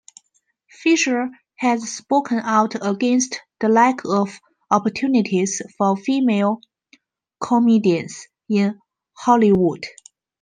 [0.67, 4.39] Fisher has spoken out against the lack of
[4.71, 6.59] opportunities for female
[7.39, 8.79] comedians in
[9.13, 9.85] Hollywood.